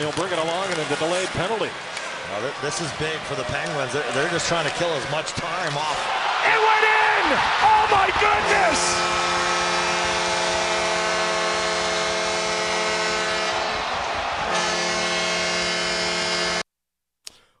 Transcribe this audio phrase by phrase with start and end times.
[0.00, 1.68] He'll bring it along and a delayed penalty.
[2.30, 3.92] Well, this is big for the Penguins.
[3.92, 6.00] They're, they're just trying to kill as much time off.
[6.48, 7.36] It went in!
[7.60, 8.80] Oh my goodness!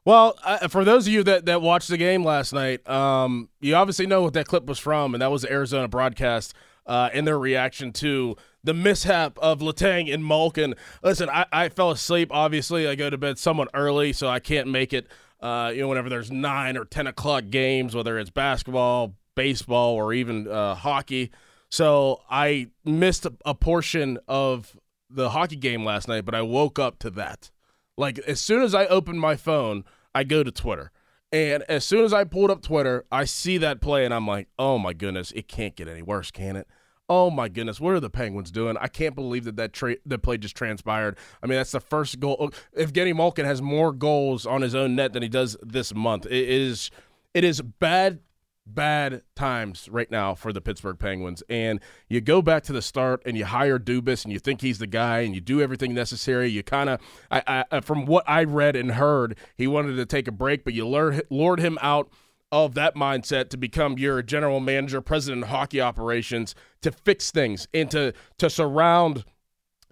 [0.06, 3.74] Well, uh, for those of you that, that watched the game last night, um, you
[3.74, 6.54] obviously know what that clip was from, and that was the Arizona broadcast
[6.86, 10.74] uh, and their reaction to the mishap of Letang and Malkin.
[11.02, 12.30] Listen, I, I fell asleep.
[12.32, 15.06] Obviously, I go to bed somewhat early, so I can't make it.
[15.40, 20.12] Uh, you know, whenever there's nine or ten o'clock games, whether it's basketball, baseball, or
[20.12, 21.30] even uh, hockey.
[21.70, 24.76] So I missed a, portion of
[25.08, 27.50] the hockey game last night, but I woke up to that.
[27.96, 30.90] Like as soon as I open my phone, I go to Twitter.
[31.32, 34.48] And as soon as I pulled up Twitter, I see that play and I'm like,
[34.58, 36.66] "Oh my goodness, it can't get any worse, can it?"
[37.10, 38.76] Oh my goodness, what are the Penguins doing?
[38.80, 41.18] I can't believe that that, tra- that play just transpired.
[41.42, 42.36] I mean, that's the first goal.
[42.38, 45.92] Oh, if Evgeni Malkin has more goals on his own net than he does this
[45.92, 46.92] month, it is
[47.34, 48.20] it is bad
[48.64, 51.42] bad times right now for the Pittsburgh Penguins.
[51.48, 54.78] And you go back to the start and you hire Dubas and you think he's
[54.78, 56.48] the guy and you do everything necessary.
[56.48, 57.00] You kind of,
[57.32, 60.74] I, I, from what I read and heard, he wanted to take a break, but
[60.74, 62.12] you lured, lured him out
[62.52, 67.68] of that mindset to become your general manager, president of hockey operations, to fix things
[67.72, 69.24] and to, to surround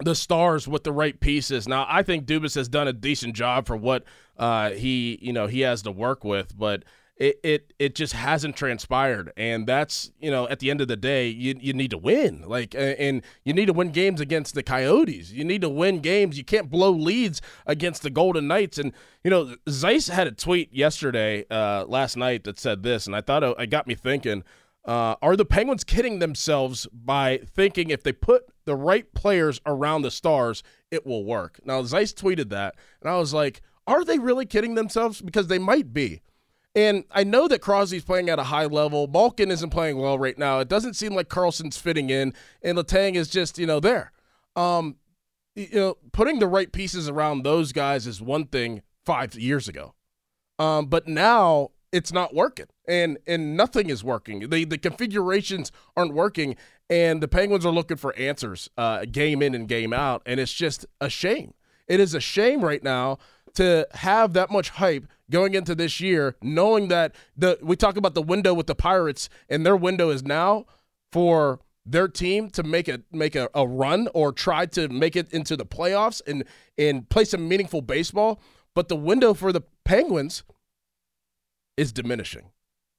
[0.03, 1.67] the stars with the right pieces.
[1.67, 4.03] Now, I think Dubas has done a decent job for what
[4.37, 6.83] uh, he, you know, he has to work with, but–
[7.19, 9.31] it, it it just hasn't transpired.
[9.35, 12.43] And that's you know at the end of the day you, you need to win.
[12.47, 15.31] Like and you need to win games against the coyotes.
[15.31, 16.37] You need to win games.
[16.37, 18.77] You can't blow leads against the golden knights.
[18.77, 23.13] And you know zeiss had a tweet yesterday uh, last night that said this and
[23.13, 24.43] i thought it, it got me thinking
[24.85, 30.03] uh, are the penguins kidding themselves by thinking if they put the right players around
[30.03, 31.59] the stars it will work?
[31.65, 35.19] Now zeiss tweeted that and i was like are they really kidding themselves?
[35.19, 36.21] Because they might be
[36.75, 39.07] and I know that Crosby's playing at a high level.
[39.07, 40.59] Malkin isn't playing well right now.
[40.59, 44.11] It doesn't seem like Karlsson's fitting in, and Letang is just you know there.
[44.55, 44.97] Um,
[45.55, 49.93] you know, putting the right pieces around those guys is one thing five years ago,
[50.59, 54.49] um, but now it's not working, and and nothing is working.
[54.49, 56.55] The the configurations aren't working,
[56.89, 60.53] and the Penguins are looking for answers, uh, game in and game out, and it's
[60.53, 61.53] just a shame.
[61.87, 63.17] It is a shame right now
[63.55, 68.13] to have that much hype going into this year, knowing that the we talk about
[68.13, 70.65] the window with the Pirates, and their window is now
[71.11, 75.31] for their team to make a make a, a run or try to make it
[75.31, 76.43] into the playoffs and
[76.77, 78.39] and play some meaningful baseball.
[78.75, 80.43] But the window for the Penguins
[81.77, 82.51] is diminishing.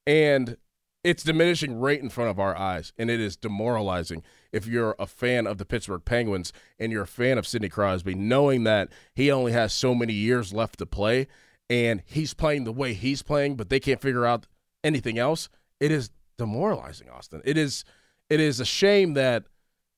[0.06, 0.56] And
[1.02, 4.22] it's diminishing right in front of our eyes, and it is demoralizing
[4.52, 8.14] if you're a fan of the Pittsburgh Penguins and you're a fan of Sidney Crosby,
[8.14, 11.26] knowing that he only has so many years left to play
[11.70, 14.46] and he's playing the way he's playing, but they can't figure out
[14.82, 15.48] anything else.
[15.78, 17.40] It is demoralizing, Austin.
[17.44, 17.84] It is
[18.28, 19.44] it is a shame that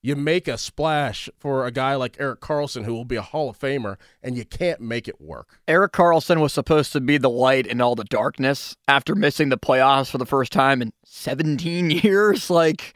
[0.03, 3.49] you make a splash for a guy like Erik Karlsson, who will be a Hall
[3.49, 5.61] of Famer, and you can't make it work.
[5.69, 9.59] Erik Karlsson was supposed to be the light in all the darkness after missing the
[9.59, 12.51] playoffs for the first time in 17 years.
[12.51, 12.95] Like,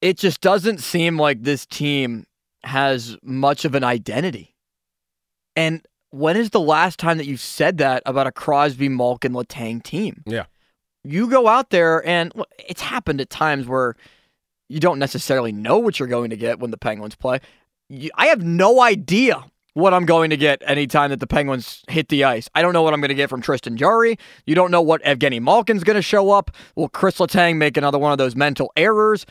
[0.00, 2.26] it just doesn't seem like this team
[2.62, 4.54] has much of an identity.
[5.54, 9.82] And when is the last time that you've said that about a Crosby, Malkin, Letang
[9.82, 10.22] team?
[10.24, 10.46] Yeah.
[11.02, 12.32] You go out there, and
[12.66, 13.96] it's happened at times where
[14.74, 17.38] you don't necessarily know what you're going to get when the Penguins play.
[18.16, 22.24] I have no idea what I'm going to get anytime that the Penguins hit the
[22.24, 22.48] ice.
[22.56, 24.18] I don't know what I'm going to get from Tristan Jarry.
[24.46, 26.50] You don't know what Evgeni Malkin's going to show up.
[26.74, 29.26] Will Kris Letang make another one of those mental errors?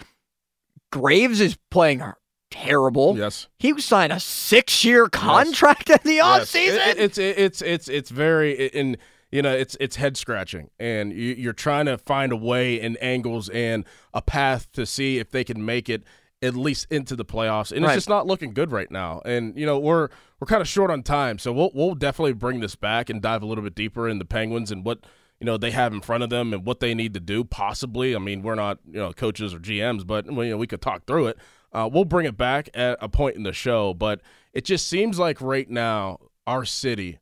[0.93, 2.01] Graves is playing
[2.49, 3.17] terrible.
[3.17, 3.47] Yes.
[3.57, 5.99] He signed a six-year contract yes.
[6.05, 6.75] in the offseason.
[6.75, 6.95] Yes.
[6.95, 8.97] It, it's it's it's it's very in
[9.33, 12.97] you know it's it's head scratching and you, are trying to find a way and
[13.01, 13.83] angles and
[14.13, 16.03] a path to see if they can make it
[16.43, 17.91] at least into the playoffs and right.
[17.91, 20.91] it's just not looking good right now and you know we're we're kind of short
[20.91, 24.07] on time so we'll we'll definitely bring this back and dive a little bit deeper
[24.07, 24.99] in the penguins and what
[25.39, 28.15] you know they have in front of them and what they need to do possibly
[28.15, 31.05] i mean we're not you know coaches or gms but you know we could talk
[31.07, 31.37] through it
[31.71, 34.21] uh, we'll bring it back at a point in the show but
[34.53, 37.17] it just seems like right now our city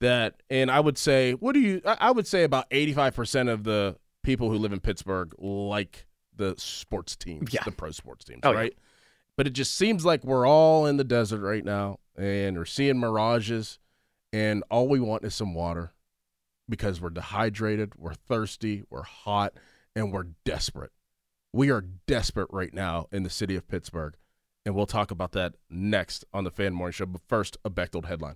[0.00, 1.80] that, and I would say, what do you?
[1.84, 6.54] I would say about eighty-five percent of the people who live in Pittsburgh like the
[6.58, 7.62] sports teams, yeah.
[7.64, 8.72] the pro sports teams, oh, right?
[8.74, 8.82] Yeah.
[9.36, 12.98] But it just seems like we're all in the desert right now, and we're seeing
[12.98, 13.78] mirages,
[14.32, 15.92] and all we want is some water
[16.68, 19.54] because we're dehydrated, we're thirsty, we're hot,
[19.94, 20.90] and we're desperate.
[21.52, 24.14] We are desperate right now in the city of Pittsburgh.
[24.66, 27.06] And we'll talk about that next on the Fan Morning Show.
[27.06, 28.34] But first, a Bechtold headline.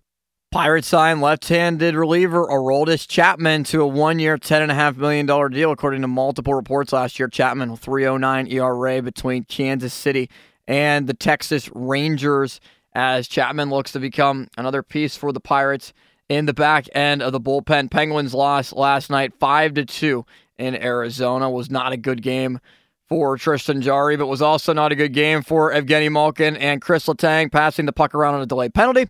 [0.51, 6.55] Pirates signed left-handed reliever Aroldis Chapman to a one-year, $10.5 million deal, according to multiple
[6.55, 7.29] reports last year.
[7.29, 10.29] Chapman, 309 ERA between Kansas City
[10.67, 12.61] and the Texas Rangers,
[12.95, 15.93] as Chapman looks to become another piece for the Pirates
[16.29, 17.89] in the back end of the bullpen.
[17.89, 20.27] Penguins lost last night 5 to 2
[20.59, 21.49] in Arizona.
[21.49, 22.59] Was not a good game
[23.09, 27.07] for Tristan Jarry, but was also not a good game for Evgeni Malkin and Kris
[27.07, 29.07] Letang passing the puck around on a delayed penalty.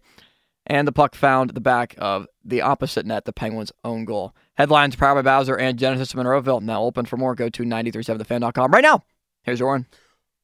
[0.71, 4.37] And the puck found the back of the opposite net, the Penguins' own goal.
[4.55, 6.63] Headlines powered by Bowser and Genesis Monroeville.
[6.63, 7.35] Now open for more.
[7.35, 9.03] Go to 937thefan.com right now.
[9.43, 9.87] Here's your one.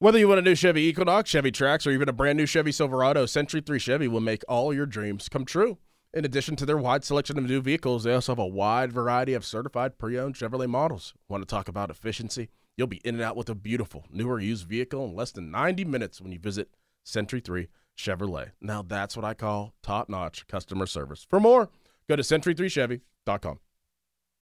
[0.01, 2.73] Whether you want a new Chevy Equinox, Chevy Trax, or even a brand new Chevy
[2.73, 5.79] Silverado, Century 3 Chevy will make all your dreams come true.
[6.13, 9.33] In addition to their wide selection of new vehicles, they also have a wide variety
[9.33, 11.15] of certified pre-owned Chevrolet models.
[11.29, 12.49] Want to talk about efficiency?
[12.77, 15.85] You'll be in and out with a beautiful, newer used vehicle in less than 90
[15.85, 16.71] minutes when you visit
[17.05, 18.53] Century 3 Chevrolet.
[18.61, 21.27] Now that's what I call top-notch customer service.
[21.29, 21.71] For more,
[22.09, 23.59] go to century3chevy.com.